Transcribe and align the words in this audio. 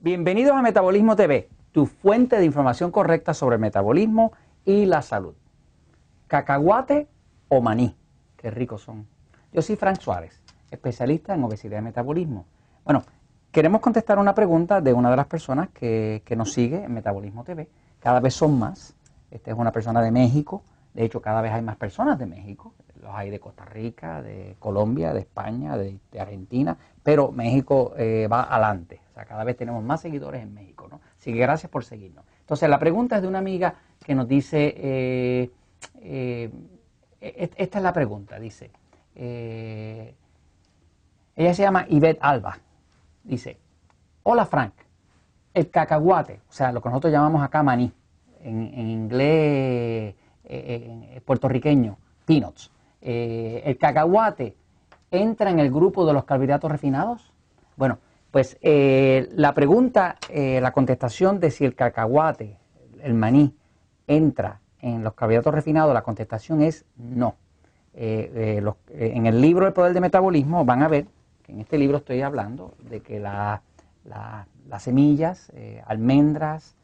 Bienvenidos 0.00 0.54
a 0.54 0.62
Metabolismo 0.62 1.16
TV, 1.16 1.48
tu 1.72 1.86
fuente 1.86 2.36
de 2.36 2.44
información 2.44 2.92
correcta 2.92 3.34
sobre 3.34 3.56
el 3.56 3.60
metabolismo 3.60 4.30
y 4.64 4.86
la 4.86 5.02
salud. 5.02 5.34
Cacahuate 6.28 7.08
o 7.48 7.60
maní, 7.60 7.96
qué 8.36 8.48
ricos 8.52 8.82
son. 8.82 9.08
Yo 9.52 9.60
soy 9.60 9.74
Frank 9.74 9.98
Suárez, 9.98 10.40
especialista 10.70 11.34
en 11.34 11.42
obesidad 11.42 11.80
y 11.80 11.82
metabolismo. 11.82 12.46
Bueno, 12.84 13.02
queremos 13.50 13.80
contestar 13.80 14.20
una 14.20 14.36
pregunta 14.36 14.80
de 14.80 14.92
una 14.92 15.10
de 15.10 15.16
las 15.16 15.26
personas 15.26 15.70
que, 15.70 16.22
nos 16.36 16.52
sigue 16.52 16.84
en 16.84 16.94
Metabolismo 16.94 17.42
TV. 17.42 17.68
Cada 17.98 18.20
vez 18.20 18.34
son 18.34 18.56
más. 18.56 18.94
Esta 19.32 19.50
es 19.50 19.58
una 19.58 19.72
persona 19.72 20.00
de 20.00 20.12
México. 20.12 20.62
De 20.94 21.04
hecho, 21.04 21.20
cada 21.20 21.42
vez 21.42 21.52
hay 21.52 21.62
más 21.62 21.76
personas 21.76 22.20
de 22.20 22.26
México. 22.26 22.72
Los 23.02 23.10
hay 23.12 23.30
de 23.30 23.40
Costa 23.40 23.64
Rica, 23.64 24.22
de 24.22 24.54
Colombia, 24.60 25.12
de 25.12 25.20
España, 25.20 25.76
de, 25.76 25.98
Argentina. 26.20 26.76
Pero 27.02 27.32
México 27.32 27.94
eh, 27.96 28.28
va 28.30 28.44
adelante. 28.44 29.00
Cada 29.24 29.44
vez 29.44 29.56
tenemos 29.56 29.82
más 29.82 30.00
seguidores 30.00 30.42
en 30.42 30.54
México. 30.54 30.88
¿no? 30.90 31.00
Así 31.18 31.32
que 31.32 31.38
gracias 31.38 31.70
por 31.70 31.84
seguirnos. 31.84 32.24
Entonces, 32.40 32.68
la 32.68 32.78
pregunta 32.78 33.16
es 33.16 33.22
de 33.22 33.28
una 33.28 33.38
amiga 33.38 33.74
que 34.04 34.14
nos 34.14 34.28
dice, 34.28 34.74
eh, 34.76 35.50
eh, 36.00 36.50
e-, 37.20 37.50
esta 37.56 37.78
es 37.78 37.84
la 37.84 37.92
pregunta, 37.92 38.38
dice, 38.38 38.70
ella 41.34 41.54
se 41.54 41.62
llama 41.62 41.86
Yvette 41.88 42.18
Alba. 42.20 42.58
Dice, 43.24 43.58
hola 44.22 44.46
Frank, 44.46 44.74
el 45.52 45.70
cacahuate, 45.70 46.40
o 46.48 46.52
sea, 46.52 46.72
lo 46.72 46.80
que 46.80 46.88
nosotros 46.88 47.12
llamamos 47.12 47.42
acá 47.42 47.62
maní, 47.62 47.92
en, 48.40 48.88
inglés 48.88 50.14
eh, 50.44 51.20
puertorriqueño, 51.24 51.98
peanuts. 52.24 52.70
Eh, 53.00 53.62
¿El 53.64 53.78
cacahuate 53.78 54.56
entra 55.10 55.50
en 55.50 55.60
el 55.60 55.70
grupo 55.70 56.06
de 56.06 56.12
los 56.12 56.24
carbohidratos 56.24 56.70
refinados? 56.70 57.32
Bueno, 57.76 57.98
pues 58.30 58.58
eh, 58.60 59.28
la 59.32 59.54
pregunta, 59.54 60.16
la 60.32 60.72
contestación 60.72 61.40
de 61.40 61.50
si 61.50 61.64
el 61.64 61.74
cacahuate, 61.74 62.56
el 63.02 63.14
maní, 63.14 63.54
entra 64.06 64.60
en 64.80 65.02
los 65.02 65.14
carbohidratos 65.14 65.54
refinados, 65.54 65.94
la 65.94 66.02
contestación 66.02 66.62
es 66.62 66.84
no. 66.96 67.36
en 67.94 69.26
el 69.26 69.40
libro 69.40 69.66
El 69.66 69.72
Poder 69.72 69.92
de 69.92 70.00
Metabolismo 70.00 70.64
van 70.64 70.82
a 70.82 70.88
ver 70.88 71.06
en 71.48 71.60
este 71.60 71.78
libro 71.78 71.98
estoy 71.98 72.20
hablando 72.20 72.74
de 72.78 73.00
que 73.00 73.18
las 73.18 73.62
semillas, 74.78 75.50
eh, 75.54 75.82
almendras, 75.86 76.76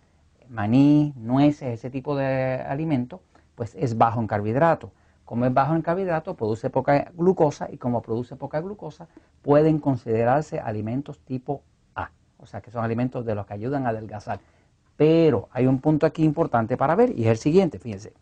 maní, 0.49 1.13
nueces, 1.17 1.75
ese 1.75 1.91
tipo 1.91 2.17
de 2.17 2.57
alimento, 2.67 3.21
pues 3.55 3.75
es 3.75 3.97
bajo 3.97 4.21
en 4.21 4.27
carbohidratos. 4.27 4.91
Como 5.25 5.47
es 5.47 5.55
bajo 5.55 5.75
en 5.75 5.83
carbohidratos, 5.83 6.37
produce 6.37 6.71
poca 6.71 7.11
glucosa 7.15 7.69
y 7.71 7.79
como 7.79 8.03
produce 8.03 8.37
poca 8.37 8.61
glucosa, 8.61 9.09
pueden 9.43 9.79
considerarse 9.79 10.61
alimentos 10.61 11.19
tipo 11.21 11.63
A, 11.95 12.11
o 12.39 12.47
sea 12.47 12.61
que 12.61 12.71
son 12.71 12.85
alimentos 12.85 13.25
de 13.25 13.35
los 13.35 13.47
que 13.47 13.55
ayudan 13.55 13.87
a 13.87 13.91
adelgazar. 13.91 14.41
Pero 14.97 15.49
hay 15.53 15.67
un 15.67 15.81
punto 15.81 16.07
aquí 16.07 16.25
importante 16.25 16.77
para 16.77 16.95
ver 16.95 17.19
y 17.19 17.25
es 17.25 17.29
el 17.29 17.39
siguiente, 17.39 17.79
fíjense. 17.79 18.13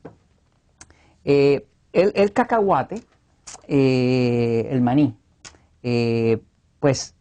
Eh, 1.24 1.66
el, 1.92 2.32
cacahuate, 2.32 3.02
eh, 3.68 4.68
el 4.70 4.80
maní, 4.80 5.14
eh, 5.82 6.40
pues 6.80 7.14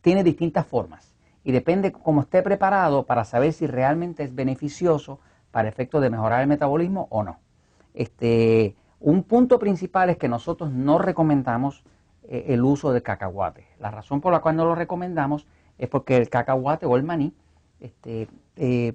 tiene 0.00 0.24
distintas 0.24 0.66
formas 0.66 1.12
y 1.44 1.52
depende 1.52 1.92
cómo 1.92 2.22
esté 2.22 2.42
preparado 2.42 3.04
para 3.04 3.24
saber 3.24 3.52
si 3.52 3.66
realmente 3.66 4.22
es 4.22 4.34
beneficioso 4.34 5.20
para 5.50 5.68
efecto 5.68 6.00
de 6.00 6.10
mejorar 6.10 6.40
el 6.40 6.46
metabolismo 6.46 7.08
o 7.10 7.22
no. 7.22 7.38
Este, 7.94 8.74
un 9.02 9.24
punto 9.24 9.58
principal 9.58 10.10
es 10.10 10.16
que 10.16 10.28
nosotros 10.28 10.70
no 10.70 10.98
recomendamos 10.98 11.84
eh, 12.24 12.46
el 12.48 12.62
uso 12.62 12.92
del 12.92 13.02
cacahuate. 13.02 13.66
La 13.78 13.90
razón 13.90 14.20
por 14.20 14.32
la 14.32 14.40
cual 14.40 14.56
no 14.56 14.64
lo 14.64 14.74
recomendamos 14.74 15.46
es 15.78 15.88
porque 15.88 16.16
el 16.16 16.28
cacahuate 16.28 16.86
o 16.86 16.96
el 16.96 17.02
maní 17.02 17.34
este, 17.80 18.28
eh, 18.56 18.94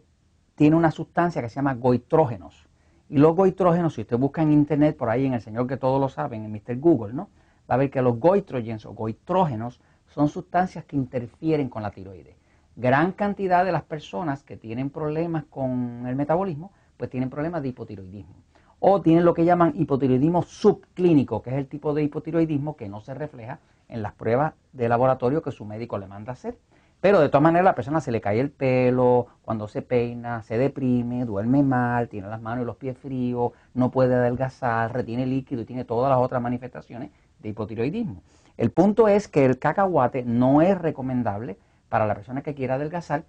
tiene 0.56 0.76
una 0.76 0.92
sustancia 0.92 1.42
que 1.42 1.50
se 1.50 1.56
llama 1.56 1.76
goitrógenos. 1.76 2.68
Y 3.10 3.18
los 3.18 3.36
goitrógenos, 3.36 3.94
si 3.94 4.02
usted 4.02 4.18
busca 4.18 4.42
en 4.42 4.52
internet, 4.52 4.98
por 4.98 5.10
ahí 5.10 5.26
en 5.26 5.34
el 5.34 5.42
señor 5.42 5.68
que 5.68 5.78
todos 5.78 6.00
lo 6.00 6.10
saben, 6.10 6.44
en 6.44 6.52
Mr. 6.52 6.78
Google, 6.80 7.14
¿no? 7.14 7.30
va 7.70 7.76
a 7.76 7.78
ver 7.78 7.92
que 7.92 8.02
los 8.02 8.20
goitrogens 8.20 8.86
o 8.86 8.94
goitrógenos 8.94 9.82
son 10.08 10.30
sustancias 10.30 10.86
que 10.86 10.96
interfieren 10.96 11.70
con 11.70 11.84
la 11.84 11.92
tiroides. 11.92 12.36
Gran 12.76 13.12
cantidad 13.12 13.66
de 13.66 13.72
las 13.72 13.84
personas 13.84 14.44
que 14.44 14.56
tienen 14.56 14.90
problemas 14.90 15.46
con 15.46 16.06
el 16.08 16.16
metabolismo, 16.16 16.72
pues 16.96 17.10
tienen 17.10 17.30
problemas 17.30 17.62
de 17.62 17.70
hipotiroidismo. 17.70 18.36
O 18.80 19.02
tienen 19.02 19.26
lo 19.26 19.34
que 19.34 19.46
llaman 19.46 19.74
hipotiroidismo 19.76 20.44
subclínico, 20.44 21.42
que 21.42 21.50
es 21.50 21.56
el 21.58 21.68
tipo 21.68 21.94
de 21.94 22.04
hipotiroidismo 22.04 22.76
que 22.76 22.90
no 22.90 23.02
se 23.02 23.14
refleja 23.14 23.60
en 23.90 24.02
las 24.02 24.14
pruebas 24.14 24.54
de 24.74 24.90
laboratorio 24.90 25.42
que 25.42 25.52
su 25.52 25.66
médico 25.66 25.98
le 25.98 26.08
manda 26.08 26.34
hacer. 26.34 26.58
Pero 27.00 27.20
de 27.20 27.30
todas 27.30 27.44
maneras 27.44 27.66
la 27.66 27.76
persona 27.76 28.02
se 28.02 28.12
le 28.12 28.22
cae 28.22 28.40
el 28.40 28.50
pelo, 28.50 29.28
cuando 29.44 29.68
se 29.68 29.82
peina, 29.82 30.42
se 30.42 30.58
deprime, 30.58 31.26
duerme 31.26 31.62
mal, 31.62 32.10
tiene 32.10 32.28
las 32.28 32.42
manos 32.42 32.64
y 32.64 32.66
los 32.66 32.76
pies 32.76 32.98
fríos, 32.98 33.52
no 33.76 33.92
puede 33.92 34.16
adelgazar, 34.16 34.94
retiene 34.94 35.26
líquido 35.28 35.62
y 35.62 35.66
tiene 35.66 35.86
todas 35.86 36.10
las 36.10 36.20
otras 36.20 36.42
manifestaciones 36.42 37.12
de 37.40 37.50
hipotiroidismo. 37.50 38.24
El 38.58 38.72
punto 38.72 39.08
es 39.08 39.28
que 39.28 39.46
el 39.46 39.60
cacahuate 39.60 40.24
no 40.24 40.64
es 40.64 40.78
recomendable 40.80 41.58
para 41.88 42.08
la 42.08 42.16
persona 42.16 42.42
que 42.42 42.56
quiera 42.56 42.76
adelgazar 42.76 43.26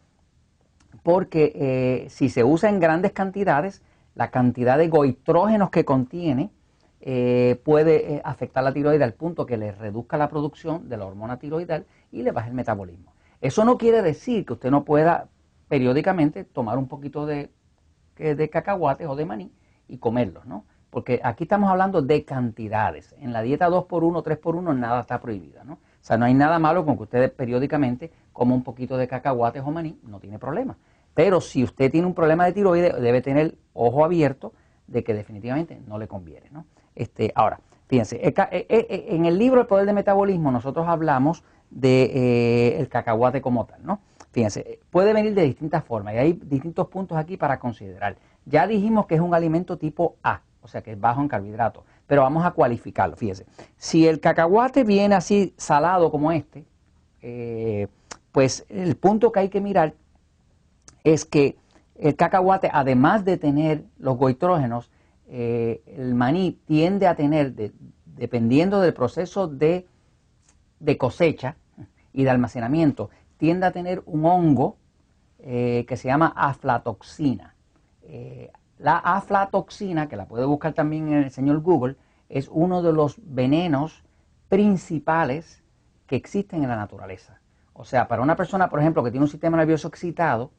porque 1.02 1.52
eh, 1.54 2.10
si 2.10 2.28
se 2.28 2.44
usa 2.44 2.68
en 2.68 2.80
grandes 2.80 3.12
cantidades, 3.12 3.82
la 4.18 4.32
cantidad 4.32 4.76
de 4.76 4.88
goitrógenos 4.88 5.70
que 5.70 5.84
contiene 5.84 6.50
eh, 7.00 7.60
puede 7.64 8.14
eh, 8.16 8.22
afectar 8.24 8.64
la 8.64 8.72
tiroides 8.72 9.00
al 9.00 9.14
punto 9.14 9.46
que 9.46 9.56
le 9.56 9.70
reduzca 9.70 10.16
la 10.16 10.28
producción 10.28 10.88
de 10.88 10.96
la 10.96 11.06
hormona 11.06 11.38
tiroidal 11.38 11.86
y 12.10 12.24
le 12.24 12.32
baje 12.32 12.48
el 12.48 12.56
metabolismo. 12.56 13.14
Eso 13.40 13.64
no 13.64 13.78
quiere 13.78 14.02
decir 14.02 14.44
que 14.44 14.54
usted 14.54 14.72
no 14.72 14.84
pueda 14.84 15.28
periódicamente 15.68 16.42
tomar 16.42 16.78
un 16.78 16.88
poquito 16.88 17.26
de, 17.26 17.50
de 18.16 18.50
cacahuates 18.50 19.06
o 19.06 19.14
de 19.14 19.24
maní 19.24 19.52
y 19.86 19.98
comerlos, 19.98 20.44
¿no? 20.46 20.64
porque 20.90 21.20
aquí 21.22 21.44
estamos 21.44 21.70
hablando 21.70 22.02
de 22.02 22.24
cantidades. 22.24 23.14
En 23.20 23.32
la 23.32 23.42
dieta 23.42 23.68
2x1, 23.68 24.24
3x1 24.24 24.76
nada 24.76 25.02
está 25.02 25.20
prohibido, 25.20 25.62
¿no? 25.62 25.74
O 25.74 25.78
sea, 26.08 26.16
no 26.16 26.24
hay 26.24 26.34
nada 26.34 26.58
malo 26.58 26.84
con 26.84 26.96
que 26.96 27.02
ustedes 27.04 27.30
periódicamente 27.30 28.10
coma 28.32 28.54
un 28.54 28.64
poquito 28.64 28.96
de 28.96 29.06
cacahuates 29.06 29.62
o 29.64 29.70
maní, 29.70 29.98
no 30.02 30.18
tiene 30.20 30.38
problema. 30.38 30.76
Pero 31.18 31.40
si 31.40 31.64
usted 31.64 31.90
tiene 31.90 32.06
un 32.06 32.14
problema 32.14 32.46
de 32.46 32.52
tiroides, 32.52 32.94
debe 33.02 33.20
tener 33.20 33.56
ojo 33.72 34.04
abierto 34.04 34.52
de 34.86 35.02
que 35.02 35.14
definitivamente 35.14 35.80
no 35.88 35.98
le 35.98 36.06
conviene, 36.06 36.48
¿no? 36.52 36.64
Este, 36.94 37.32
ahora, 37.34 37.58
fíjense, 37.88 38.24
eh, 38.24 38.32
eh, 38.36 38.66
eh, 38.68 39.06
en 39.08 39.26
el 39.26 39.36
libro 39.36 39.60
El 39.60 39.66
Poder 39.66 39.84
del 39.84 39.96
Metabolismo 39.96 40.52
nosotros 40.52 40.86
hablamos 40.86 41.42
del 41.70 42.78
de, 42.78 42.88
cacahuate 42.88 43.40
como 43.40 43.66
tal, 43.66 43.84
¿no? 43.84 43.98
Fíjense, 44.30 44.78
puede 44.90 45.12
venir 45.12 45.34
de 45.34 45.42
distintas 45.42 45.82
formas 45.82 46.14
y 46.14 46.18
hay 46.18 46.32
distintos 46.34 46.86
puntos 46.86 47.18
aquí 47.18 47.36
para 47.36 47.58
considerar. 47.58 48.16
Ya 48.44 48.68
dijimos 48.68 49.06
que 49.06 49.16
es 49.16 49.20
un 49.20 49.34
alimento 49.34 49.76
tipo 49.76 50.14
A, 50.22 50.42
o 50.62 50.68
sea 50.68 50.82
que 50.82 50.92
es 50.92 51.00
bajo 51.00 51.20
en 51.20 51.26
carbohidratos. 51.26 51.82
Pero 52.06 52.22
vamos 52.22 52.46
a 52.46 52.52
cualificarlo, 52.52 53.16
fíjese. 53.16 53.44
Si 53.76 54.06
el 54.06 54.20
cacahuate 54.20 54.84
viene 54.84 55.16
así 55.16 55.52
salado 55.56 56.12
como 56.12 56.30
este, 56.30 56.64
pues 58.30 58.64
el 58.68 58.94
punto 58.94 59.32
que 59.32 59.40
hay 59.40 59.48
que 59.48 59.60
mirar 59.60 59.94
es 61.12 61.24
que 61.24 61.56
el 61.96 62.16
cacahuate, 62.16 62.70
además 62.72 63.24
de 63.24 63.36
tener 63.36 63.84
los 63.98 64.16
goitrógenos, 64.16 64.90
eh, 65.28 65.82
el 65.86 66.14
maní 66.14 66.58
tiende 66.66 67.06
a 67.06 67.14
tener, 67.14 67.54
dependiendo 68.04 68.80
del 68.80 68.94
proceso 68.94 69.48
de, 69.48 69.86
cosecha 70.98 71.56
y 72.12 72.24
de 72.24 72.30
almacenamiento, 72.30 73.10
tiende 73.36 73.66
a 73.66 73.72
tener 73.72 74.02
un 74.06 74.24
hongo 74.24 74.76
eh, 75.40 75.84
que 75.88 75.96
se 75.96 76.08
llama 76.08 76.32
aflatoxina. 76.36 77.54
La 78.78 78.96
aflatoxina, 78.96 80.08
que 80.08 80.16
la 80.16 80.26
puede 80.26 80.46
buscar 80.46 80.72
también 80.72 81.08
en 81.08 81.24
el 81.24 81.30
señor 81.30 81.60
Google, 81.60 81.96
es 82.28 82.48
uno 82.50 82.80
de 82.82 82.92
los 82.92 83.16
venenos 83.18 84.04
principales 84.48 85.62
que 86.06 86.16
existen 86.16 86.62
en 86.62 86.68
la 86.68 86.76
naturaleza. 86.76 87.40
O 87.72 87.84
sea, 87.84 88.08
para 88.08 88.22
una 88.22 88.36
persona, 88.36 88.68
por 88.68 88.80
ejemplo, 88.80 89.02
que 89.02 89.10
tiene 89.10 89.24
un 89.24 89.30
sistema 89.30 89.56
nervioso 89.56 89.88
excitado, 89.88 90.52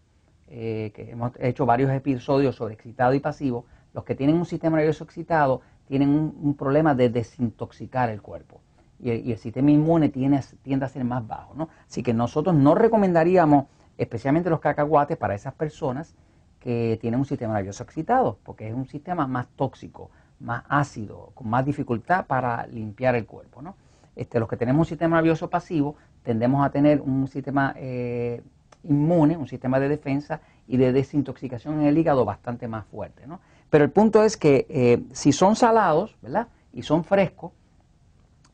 eh, 0.52 0.92
que 0.96 1.12
hemos 1.12 1.32
hecho 1.40 1.68
varios 1.68 1.92
episodios 1.92 2.56
sobre 2.56 2.74
excitado 2.74 3.14
y 3.14 3.20
pasivo, 3.20 3.66
los 3.94 4.04
que 4.04 4.16
tienen 4.16 4.36
un 4.36 4.46
sistema 4.46 4.78
nervioso 4.78 5.04
excitado 5.04 5.62
tienen 5.88 6.10
un, 6.10 6.56
problema 6.56 6.96
de 6.96 7.10
desintoxicar 7.10 8.10
el 8.10 8.22
cuerpo. 8.22 8.60
Y, 9.00 9.32
el 9.32 9.38
sistema 9.38 9.70
inmune 9.70 10.10
tiende, 10.10 10.38
a 10.38 10.88
ser 10.88 11.04
más 11.04 11.28
bajo. 11.28 11.54
¿no? 11.54 11.70
Así 11.88 12.02
que 12.02 12.16
nosotros 12.16 12.56
no 12.56 12.74
recomendaríamos, 12.74 13.66
especialmente 13.98 14.50
los 14.50 14.60
cacahuates, 14.60 15.18
para 15.18 15.36
esas 15.36 15.54
personas 15.54 16.16
que 16.60 16.98
tienen 17.00 17.20
un 17.20 17.28
sistema 17.28 17.54
nervioso 17.54 17.84
excitado, 17.84 18.40
porque 18.44 18.68
es 18.68 18.74
un 18.74 18.88
sistema 18.88 19.28
más 19.28 19.48
tóxico, 19.56 20.10
más 20.40 20.64
ácido, 20.68 21.32
con 21.36 21.48
más 21.48 21.64
dificultad 21.64 22.26
para 22.26 22.66
limpiar 22.66 23.16
el 23.16 23.28
cuerpo. 23.28 23.62
¿no? 23.62 23.76
Este, 24.16 24.40
los 24.40 24.50
que 24.50 24.58
tenemos 24.58 24.88
un 24.88 24.90
sistema 24.90 25.18
nervioso 25.18 25.48
pasivo 25.48 25.96
tendemos 26.24 26.66
a 26.66 26.72
tener 26.72 27.02
un 27.02 27.28
sistema 27.28 27.74
eh, 27.78 28.42
inmune, 28.84 29.38
un 29.38 29.48
sistema 29.48 29.80
de 29.80 29.90
defensa 29.90 30.42
y 30.68 30.78
de 30.78 30.92
desintoxicación 30.92 31.82
en 31.82 31.88
el 31.88 31.98
hígado 31.98 32.26
bastante 32.26 32.68
más 32.68 32.86
fuerte. 32.86 33.28
¿no? 33.28 33.40
Pero 33.70 33.84
el 33.84 33.92
punto 33.92 34.24
es 34.24 34.38
que 34.38 34.66
eh, 34.70 35.04
si 35.12 35.32
son 35.32 35.56
salados 35.56 36.16
¿verdad? 36.22 36.48
y 36.74 36.84
son 36.84 37.04
frescos, 37.04 37.52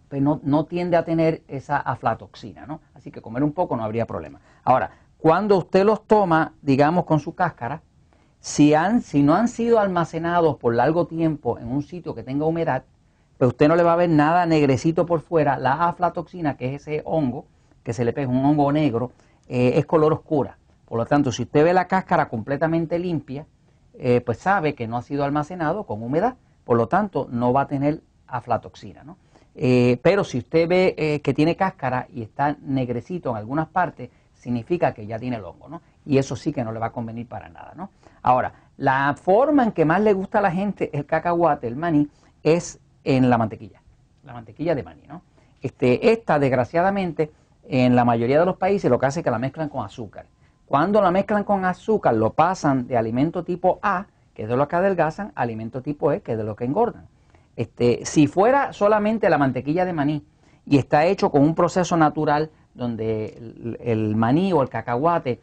pues 0.10 0.22
no, 0.22 0.40
no, 0.44 0.66
tiende 0.66 0.98
a 0.98 1.04
tener 1.04 1.42
esa 1.48 1.78
aflatoxina, 1.78 2.68
¿no? 2.68 2.80
Así 2.94 3.12
que 3.12 3.22
comer 3.22 3.44
un 3.44 3.54
poco 3.54 3.76
no 3.76 3.84
habría 3.84 4.06
problema. 4.06 4.40
Ahora, 4.64 4.92
cuando 5.18 5.58
usted 5.58 5.84
los 5.84 6.06
toma, 6.06 6.54
digamos, 6.62 7.06
con 7.06 7.20
su 7.20 7.34
cáscara, 7.34 7.82
si, 8.40 8.76
han, 8.76 9.02
si 9.02 9.24
no 9.24 9.34
han 9.34 9.48
sido 9.48 9.80
almacenados 9.80 10.58
por 10.58 10.76
largo 10.76 11.08
tiempo 11.08 11.58
en 11.58 11.72
un 11.72 11.82
sitio 11.82 12.14
que 12.14 12.22
tenga 12.22 12.46
humedad, 12.46 12.84
pues 13.38 13.50
usted 13.50 13.68
no 13.68 13.76
le 13.76 13.82
va 13.82 13.94
a 13.94 13.98
ver 13.98 14.10
nada 14.10 14.46
negrecito 14.46 15.08
por 15.08 15.22
fuera. 15.22 15.58
La 15.58 15.88
aflatoxina, 15.88 16.56
que 16.56 16.76
es 16.76 16.84
ese 16.84 17.02
hongo 17.06 17.46
que 17.84 17.94
se 17.94 18.06
le 18.06 18.14
pega, 18.14 18.30
un 18.30 18.46
hongo 18.46 18.72
negro, 18.72 19.12
eh, 19.48 19.74
es 19.76 19.86
color 19.86 20.14
oscura. 20.14 20.58
Por 20.86 20.98
lo 20.98 21.06
tanto, 21.06 21.32
si 21.32 21.44
usted 21.44 21.64
ve 21.64 21.74
la 21.74 21.88
cáscara 21.88 22.30
completamente 22.30 23.00
limpia, 23.00 23.46
eh, 23.94 24.22
pues 24.22 24.40
sabe 24.40 24.76
que 24.76 24.88
no 24.88 24.98
ha 24.98 25.02
sido 25.02 25.24
almacenado 25.24 25.86
con 25.86 26.04
humedad. 26.04 26.36
Por 26.64 26.78
lo 26.78 26.88
tanto, 26.88 27.28
no 27.32 27.54
va 27.54 27.62
a 27.62 27.68
tener 27.68 28.02
aflatoxina. 28.28 29.04
¿no? 29.04 29.18
Eh, 29.56 30.00
pero 30.02 30.24
si 30.24 30.40
usted 30.40 30.68
ve 30.68 31.22
que 31.24 31.34
tiene 31.34 31.56
cáscara 31.56 32.08
y 32.14 32.22
está 32.22 32.58
negrecito 32.62 33.32
en 33.32 33.38
algunas 33.38 33.68
partes, 33.68 34.10
significa 34.46 34.94
que 34.94 35.08
ya 35.08 35.18
tiene 35.18 35.38
el 35.38 35.44
hongo, 35.44 35.68
¿no? 35.68 35.82
Y 36.06 36.20
eso 36.20 36.36
sí 36.36 36.54
que 36.54 36.64
no 36.64 36.72
le 36.72 36.80
va 36.80 36.88
a 36.88 36.92
convenir 36.92 37.28
para 37.28 37.50
nada, 37.50 37.74
¿no? 37.76 37.90
Ahora, 38.22 38.54
la 38.78 39.16
forma 39.16 39.64
en 39.64 39.72
que 39.72 39.86
más 39.86 40.02
le 40.02 40.14
gusta 40.14 40.38
a 40.38 40.42
la 40.42 40.52
gente 40.52 40.92
el 40.94 41.08
cacahuate, 41.08 41.68
el 41.68 41.76
maní, 41.76 42.08
es 42.44 42.80
en 43.04 43.28
la 43.28 43.40
mantequilla, 43.40 43.82
la 44.24 44.34
mantequilla 44.34 44.76
de 44.76 44.84
maní, 44.84 45.02
¿no? 45.08 45.24
Este, 45.64 46.12
esta, 46.12 46.38
desgraciadamente, 46.38 47.32
en 47.68 47.96
la 47.96 48.06
mayoría 48.06 48.40
de 48.40 48.46
los 48.46 48.58
países 48.58 48.90
lo 48.90 49.00
que 49.00 49.06
hace 49.08 49.20
es 49.20 49.24
que 49.24 49.32
la 49.32 49.40
mezclan 49.40 49.70
con 49.70 49.86
azúcar. 49.86 50.26
Cuando 50.66 51.02
la 51.02 51.12
mezclan 51.12 51.44
con 51.44 51.66
azúcar, 51.66 52.16
lo 52.16 52.34
pasan 52.34 52.88
de 52.88 52.98
alimento 52.98 53.44
tipo 53.44 53.80
A, 53.82 54.08
que 54.34 54.44
es 54.44 54.50
de 54.50 54.58
lo 54.58 54.68
que 54.68 54.76
adelgazan, 54.76 55.32
a 55.36 55.42
alimento 55.42 55.82
tipo 55.82 56.12
E, 56.12 56.22
que 56.22 56.34
es 56.34 56.38
de 56.38 56.44
lo 56.44 56.56
que 56.56 56.66
engordan. 56.66 57.08
Este, 57.56 58.06
si 58.06 58.28
fuera 58.28 58.74
solamente 58.74 59.30
la 59.30 59.38
mantequilla 59.38 59.86
de 59.86 59.94
maní 59.94 60.26
y 60.66 60.78
está 60.78 61.06
hecho 61.06 61.30
con 61.30 61.42
un 61.42 61.56
proceso 61.56 61.96
natural 61.96 62.50
donde 62.74 63.78
el, 63.80 64.16
maní 64.16 64.52
o 64.52 64.62
el 64.62 64.70
cacahuate 64.70 65.40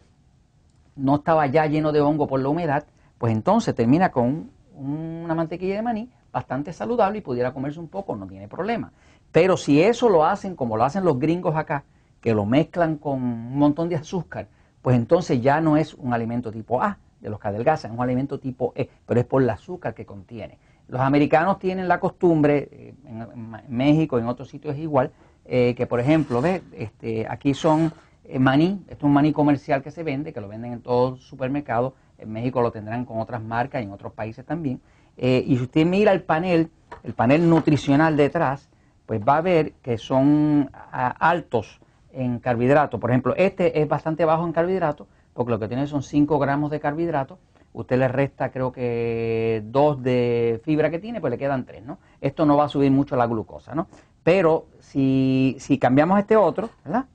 no 0.96 1.16
estaba 1.16 1.46
ya 1.46 1.66
lleno 1.66 1.92
de 1.92 2.02
hongo 2.02 2.26
por 2.26 2.40
la 2.40 2.50
humedad, 2.50 2.84
pues 3.16 3.32
entonces 3.32 3.74
termina 3.74 4.10
con 4.10 4.50
una 4.74 5.34
mantequilla 5.34 5.76
de 5.76 5.82
maní 5.82 6.10
bastante 6.30 6.72
saludable 6.72 7.18
y 7.18 7.22
pudiera 7.22 7.52
comerse 7.52 7.80
un 7.80 7.88
poco, 7.88 8.16
no 8.16 8.26
tiene 8.26 8.48
problema. 8.48 8.92
Pero 9.30 9.56
si 9.56 9.80
eso 9.80 10.08
lo 10.08 10.26
hacen 10.26 10.54
como 10.54 10.76
lo 10.76 10.84
hacen 10.84 11.04
los 11.04 11.18
gringos 11.18 11.56
acá, 11.56 11.84
que 12.22 12.32
lo 12.32 12.46
mezclan 12.46 12.96
con 12.96 13.22
un 13.22 13.58
montón 13.58 13.90
de 13.90 13.96
azúcar, 13.96 14.46
pues 14.80 14.96
entonces 14.96 15.42
ya 15.42 15.60
no 15.60 15.76
es 15.76 15.92
un 15.92 16.14
alimento 16.14 16.50
tipo 16.50 16.80
A, 16.80 16.98
de 17.20 17.28
los 17.28 17.38
que 17.38 17.48
adelgazan, 17.48 17.90
es 17.90 17.96
un 17.98 18.02
alimento 18.02 18.38
tipo 18.38 18.72
E, 18.74 18.88
pero 19.04 19.20
es 19.20 19.26
por 19.26 19.42
el 19.42 19.50
azúcar 19.50 19.92
que 19.92 20.06
contiene. 20.06 20.58
Los 20.88 21.00
americanos 21.00 21.58
tienen 21.58 21.88
la 21.88 22.00
costumbre, 22.00 22.68
eh, 22.70 22.94
en, 23.06 23.50
México 23.68 24.18
y 24.18 24.22
en 24.22 24.28
otros 24.28 24.48
sitios 24.48 24.74
es 24.74 24.80
igual, 24.80 25.10
eh, 25.44 25.74
que 25.76 25.86
por 25.86 25.98
ejemplo, 26.00 26.40
ve, 26.40 26.62
este, 26.72 27.26
aquí 27.28 27.54
son 27.54 27.92
eh, 28.24 28.38
maní, 28.38 28.80
esto 28.88 28.98
es 28.98 29.02
un 29.02 29.12
maní 29.12 29.32
comercial 29.32 29.82
que 29.82 29.90
se 29.90 30.04
vende, 30.04 30.32
que 30.32 30.40
lo 30.40 30.48
venden 30.48 30.72
en 30.74 30.80
todos 30.80 31.12
los 31.12 31.26
supermercados, 31.26 31.92
en 32.18 32.30
México 32.30 32.62
lo 32.62 32.70
tendrán 32.70 33.04
con 33.04 33.20
otras 33.20 33.42
marcas 33.42 33.82
y 33.82 33.84
en 33.84 33.92
otros 33.92 34.12
países 34.12 34.46
también. 34.46 34.80
Y 35.16 35.56
si 35.56 35.62
usted 35.62 35.84
mira 35.84 36.12
el 36.12 36.22
panel, 36.22 36.70
el 37.02 37.12
panel 37.12 37.48
nutricional 37.48 38.16
detrás, 38.16 38.70
pues 39.04 39.20
va 39.20 39.36
a 39.38 39.40
ver 39.42 39.72
que 39.82 39.98
son 39.98 40.70
altos 40.90 41.80
en 42.12 42.38
carbohidratos. 42.38 43.00
Por 43.00 43.10
ejemplo, 43.10 43.34
este 43.36 43.80
es 43.80 43.88
bastante 43.88 44.24
bajo 44.24 44.44
en 44.44 44.52
carbohidratos, 44.52 45.06
porque 45.34 45.50
lo 45.50 45.58
que 45.58 45.68
tiene 45.68 45.86
son 45.86 46.02
5 46.02 46.38
gramos 46.38 46.70
de 46.70 46.80
carbohidratos. 46.80 47.38
Usted 47.72 47.98
le 47.98 48.08
resta, 48.08 48.50
creo 48.50 48.70
que 48.70 49.62
2 49.64 50.02
de 50.02 50.60
fibra 50.64 50.90
que 50.90 50.98
tiene, 50.98 51.20
pues 51.20 51.30
le 51.30 51.38
quedan 51.38 51.64
3, 51.64 51.84
¿no? 51.84 51.98
Esto 52.20 52.44
no 52.44 52.56
va 52.56 52.64
a 52.64 52.68
subir 52.68 52.90
mucho 52.90 53.16
la 53.16 53.26
glucosa, 53.26 53.74
¿no? 53.74 53.88
Pero 54.22 54.66
si, 54.78 55.56
si 55.58 55.78
cambiamos 55.78 56.18
este 56.18 56.36
otro, 56.36 56.68
¿verdad? 56.84 57.06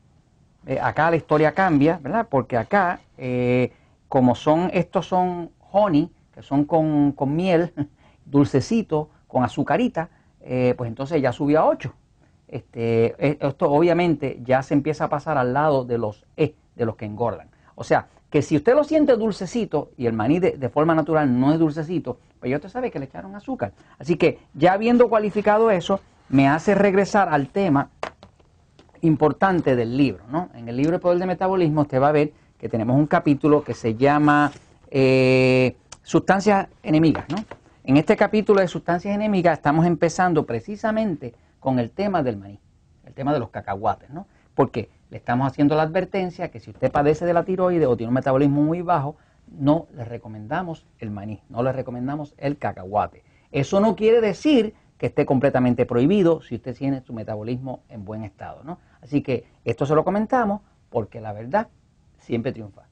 Eh, 0.67 0.79
acá 0.81 1.09
la 1.09 1.15
historia 1.15 1.53
cambia, 1.53 1.97
¿verdad? 2.03 2.27
Porque 2.29 2.57
acá, 2.57 2.99
eh, 3.17 3.71
como 4.09 4.35
son, 4.35 4.69
estos 4.73 5.05
son 5.05 5.51
honey, 5.71 6.11
que 6.33 6.41
son 6.41 6.65
con, 6.65 7.13
miel, 7.27 7.73
dulcecito, 8.25 9.09
con 9.27 9.43
azucarita, 9.43 10.09
eh, 10.41 10.73
pues 10.77 10.89
entonces 10.89 11.21
ya 11.21 11.31
subió 11.31 11.61
a 11.61 11.67
8. 11.67 11.93
Este, 12.47 13.15
esto 13.45 13.69
obviamente 13.69 14.39
ya 14.43 14.63
se 14.63 14.73
empieza 14.73 15.05
a 15.05 15.09
pasar 15.09 15.37
al 15.37 15.53
lado 15.53 15.83
de 15.83 15.97
los 15.97 16.25
E, 16.37 16.55
de 16.75 16.85
los 16.85 16.95
que 16.95 17.05
engordan. 17.05 17.49
O 17.75 17.83
sea, 17.83 18.07
que 18.29 18.41
si 18.41 18.57
usted 18.57 18.75
lo 18.75 18.83
siente 18.83 19.15
dulcecito 19.15 19.91
y 19.97 20.05
el 20.05 20.13
maní 20.13 20.39
de, 20.39 20.69
forma 20.69 20.93
natural 20.93 21.39
no 21.39 21.53
es 21.53 21.59
dulcecito, 21.59 22.17
pues 22.39 22.49
ya 22.49 22.57
usted 22.57 22.69
sabe 22.69 22.91
que 22.91 22.99
le 22.99 23.05
echaron 23.05 23.35
azúcar. 23.35 23.71
Así 23.99 24.15
que 24.15 24.39
ya 24.53 24.73
habiendo 24.73 25.09
cualificado 25.09 25.71
eso, 25.71 25.99
me 26.29 26.47
hace 26.47 26.75
regresar 26.75 27.29
al 27.29 27.47
tema 27.47 27.89
importante 29.01 29.75
del 29.75 29.95
libro. 29.95 30.23
¿no? 30.29 30.49
En 30.55 30.67
el 30.67 30.75
libro 30.75 30.93
de 30.93 30.99
Poder 30.99 31.19
de 31.19 31.25
Metabolismo 31.25 31.81
usted 31.81 32.01
va 32.01 32.09
a 32.09 32.13
ver 32.13 32.33
que 32.59 32.67
tenemos 32.67 32.97
un 32.97 33.07
capítulo 33.07 33.63
que 33.63 33.73
se 33.73 33.95
llama 33.95 34.51
eh, 34.89 35.75
Sustancias 36.03 36.67
Enemigas. 36.83 37.25
¿no? 37.29 37.37
En 37.85 37.95
este 37.95 38.17
capítulo 38.17 38.59
de 38.59 38.67
Sustancias 38.67 39.15
Enemigas 39.15 39.59
estamos 39.59 39.85
empezando 39.85 40.45
precisamente 40.45 41.33
con 41.59 41.79
el 41.79 41.91
tema 41.91 42.23
del 42.23 42.37
maíz, 42.37 42.59
el 43.05 43.13
tema 43.13 43.33
de 43.33 43.39
los 43.39 43.49
cacahuates. 43.49 44.09
¿no? 44.09 44.27
Porque 44.55 44.89
le 45.09 45.17
estamos 45.17 45.47
haciendo 45.47 45.75
la 45.75 45.83
advertencia 45.83 46.49
que 46.51 46.59
si 46.59 46.71
usted 46.71 46.91
padece 46.91 47.25
de 47.25 47.33
la 47.33 47.43
tiroides 47.43 47.87
o 47.87 47.95
tiene 47.95 48.09
un 48.09 48.15
metabolismo 48.15 48.61
muy 48.61 48.81
bajo, 48.81 49.15
no 49.47 49.87
le 49.93 50.03
recomendamos 50.03 50.85
el 50.99 51.11
maní, 51.11 51.41
no 51.49 51.63
le 51.63 51.71
recomendamos 51.71 52.33
el 52.37 52.57
cacahuate. 52.57 53.23
Eso 53.51 53.79
no 53.79 53.95
quiere 53.95 54.19
decir 54.19 54.73
que 54.97 55.07
esté 55.07 55.25
completamente 55.25 55.85
prohibido 55.85 56.41
si 56.41 56.55
usted 56.55 56.75
tiene 56.75 57.01
su 57.01 57.13
metabolismo 57.13 57.83
en 57.87 58.03
buen 58.03 58.23
estado. 58.23 58.63
¿no? 58.63 58.79
Así 59.01 59.21
que 59.21 59.45
esto 59.63 59.85
se 59.85 59.95
lo 59.95 60.03
comentamos 60.03 60.61
porque 60.89 61.21
la 61.21 61.33
verdad 61.33 61.67
siempre 62.17 62.51
triunfa. 62.51 62.86